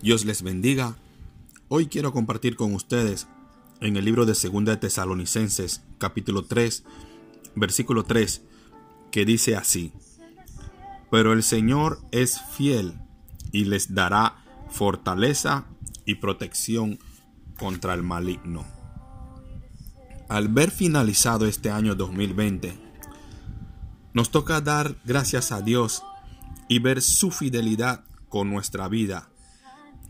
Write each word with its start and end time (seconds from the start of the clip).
Dios 0.00 0.24
les 0.24 0.42
bendiga. 0.42 0.96
Hoy 1.66 1.88
quiero 1.88 2.12
compartir 2.12 2.54
con 2.54 2.72
ustedes 2.72 3.26
en 3.80 3.96
el 3.96 4.04
libro 4.04 4.26
de 4.26 4.32
2 4.32 4.64
de 4.64 4.76
Tesalonicenses, 4.76 5.82
capítulo 5.98 6.44
3, 6.44 6.84
versículo 7.56 8.04
3, 8.04 8.42
que 9.10 9.24
dice 9.24 9.56
así: 9.56 9.92
Pero 11.10 11.32
el 11.32 11.42
Señor 11.42 12.00
es 12.12 12.40
fiel 12.40 12.94
y 13.50 13.64
les 13.64 13.92
dará 13.92 14.44
fortaleza 14.70 15.66
y 16.04 16.14
protección 16.14 17.00
contra 17.58 17.94
el 17.94 18.04
maligno. 18.04 18.64
Al 20.28 20.46
ver 20.46 20.70
finalizado 20.70 21.44
este 21.46 21.72
año 21.72 21.96
2020, 21.96 22.78
nos 24.14 24.30
toca 24.30 24.60
dar 24.60 24.96
gracias 25.04 25.50
a 25.50 25.60
Dios 25.60 26.04
y 26.68 26.78
ver 26.78 27.02
su 27.02 27.32
fidelidad 27.32 28.04
con 28.28 28.48
nuestra 28.48 28.86
vida 28.86 29.28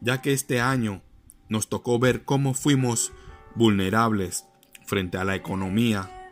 ya 0.00 0.22
que 0.22 0.32
este 0.32 0.60
año 0.60 1.02
nos 1.48 1.68
tocó 1.68 1.98
ver 1.98 2.24
cómo 2.24 2.54
fuimos 2.54 3.12
vulnerables 3.54 4.46
frente 4.86 5.18
a 5.18 5.24
la 5.24 5.34
economía, 5.34 6.30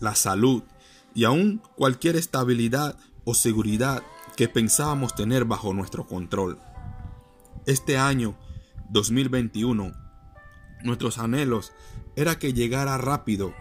la 0.00 0.14
salud 0.14 0.62
y 1.14 1.24
aún 1.24 1.62
cualquier 1.76 2.16
estabilidad 2.16 2.98
o 3.24 3.34
seguridad 3.34 4.02
que 4.36 4.48
pensábamos 4.48 5.14
tener 5.14 5.44
bajo 5.44 5.72
nuestro 5.72 6.06
control. 6.06 6.58
Este 7.66 7.98
año 7.98 8.36
2021, 8.90 9.92
nuestros 10.82 11.18
anhelos 11.18 11.72
era 12.16 12.38
que 12.38 12.52
llegara 12.52 12.98
rápido 12.98 13.54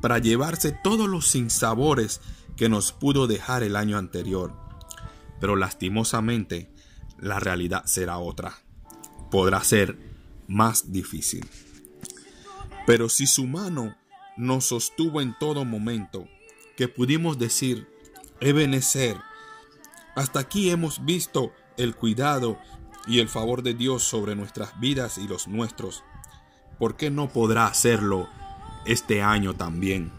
para 0.00 0.18
llevarse 0.18 0.72
todos 0.72 1.08
los 1.08 1.26
sinsabores 1.26 2.20
que 2.56 2.68
nos 2.68 2.92
pudo 2.92 3.26
dejar 3.26 3.62
el 3.62 3.76
año 3.76 3.98
anterior. 3.98 4.54
Pero 5.40 5.56
lastimosamente, 5.56 6.72
la 7.18 7.40
realidad 7.40 7.84
será 7.86 8.18
otra 8.18 8.54
podrá 9.30 9.62
ser 9.64 9.98
más 10.46 10.92
difícil. 10.92 11.48
Pero 12.86 13.08
si 13.08 13.26
su 13.26 13.46
mano 13.46 13.96
nos 14.36 14.66
sostuvo 14.66 15.20
en 15.20 15.36
todo 15.38 15.64
momento, 15.64 16.26
que 16.76 16.88
pudimos 16.88 17.38
decir, 17.38 17.88
Ebenecer, 18.40 19.16
hasta 20.16 20.40
aquí 20.40 20.70
hemos 20.70 21.04
visto 21.04 21.52
el 21.76 21.94
cuidado 21.94 22.58
y 23.06 23.20
el 23.20 23.28
favor 23.28 23.62
de 23.62 23.74
Dios 23.74 24.02
sobre 24.02 24.34
nuestras 24.34 24.78
vidas 24.80 25.18
y 25.18 25.28
los 25.28 25.46
nuestros, 25.46 26.04
¿por 26.78 26.96
qué 26.96 27.10
no 27.10 27.28
podrá 27.28 27.66
hacerlo 27.66 28.28
este 28.86 29.22
año 29.22 29.54
también? 29.54 30.10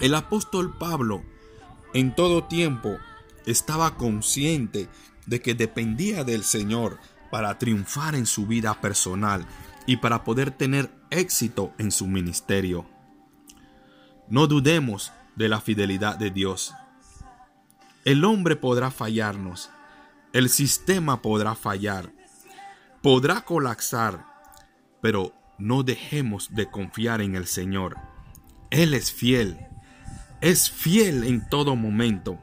El 0.00 0.14
apóstol 0.14 0.76
Pablo 0.76 1.22
en 1.92 2.14
todo 2.14 2.44
tiempo 2.44 2.96
estaba 3.46 3.96
consciente 3.96 4.88
de 5.26 5.40
que 5.40 5.54
dependía 5.54 6.24
del 6.24 6.42
Señor 6.44 6.98
para 7.34 7.58
triunfar 7.58 8.14
en 8.14 8.26
su 8.26 8.46
vida 8.46 8.80
personal 8.80 9.44
y 9.86 9.96
para 9.96 10.22
poder 10.22 10.52
tener 10.52 10.92
éxito 11.10 11.74
en 11.78 11.90
su 11.90 12.06
ministerio. 12.06 12.88
No 14.28 14.46
dudemos 14.46 15.12
de 15.34 15.48
la 15.48 15.60
fidelidad 15.60 16.16
de 16.16 16.30
Dios. 16.30 16.74
El 18.04 18.24
hombre 18.24 18.54
podrá 18.54 18.92
fallarnos, 18.92 19.70
el 20.32 20.48
sistema 20.48 21.22
podrá 21.22 21.56
fallar, 21.56 22.12
podrá 23.02 23.40
colapsar, 23.40 24.24
pero 25.02 25.34
no 25.58 25.82
dejemos 25.82 26.54
de 26.54 26.70
confiar 26.70 27.20
en 27.20 27.34
el 27.34 27.48
Señor. 27.48 27.96
Él 28.70 28.94
es 28.94 29.10
fiel, 29.10 29.58
es 30.40 30.70
fiel 30.70 31.24
en 31.24 31.48
todo 31.48 31.74
momento 31.74 32.38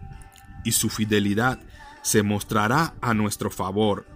y 0.66 0.74
su 0.74 0.90
fidelidad 0.90 1.62
se 2.02 2.24
mostrará 2.24 2.94
a 3.00 3.14
nuestro 3.14 3.50
favor 3.50 4.11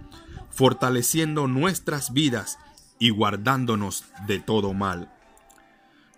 fortaleciendo 0.56 1.48
nuestras 1.48 2.14
vidas 2.14 2.58
y 2.98 3.10
guardándonos 3.10 4.06
de 4.26 4.40
todo 4.40 4.72
mal. 4.72 5.12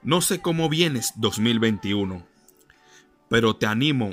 No 0.04 0.20
sé 0.20 0.40
cómo 0.40 0.68
vienes 0.68 1.12
2021, 1.16 2.24
pero 3.28 3.56
te 3.56 3.66
animo, 3.66 4.12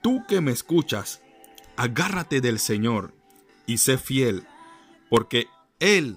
tú 0.00 0.24
que 0.26 0.40
me 0.40 0.50
escuchas, 0.50 1.20
agárrate 1.76 2.40
del 2.40 2.58
Señor 2.58 3.14
y 3.66 3.76
sé 3.76 3.98
fiel, 3.98 4.46
porque 5.10 5.46
Él 5.78 6.16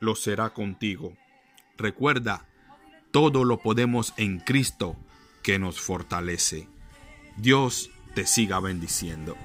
lo 0.00 0.16
será 0.16 0.50
contigo. 0.50 1.16
Recuerda, 1.78 2.48
todo 3.12 3.44
lo 3.44 3.60
podemos 3.60 4.14
en 4.16 4.40
Cristo 4.40 4.96
que 5.44 5.60
nos 5.60 5.80
fortalece. 5.80 6.66
Dios 7.36 7.92
te 8.16 8.26
siga 8.26 8.58
bendiciendo. 8.58 9.36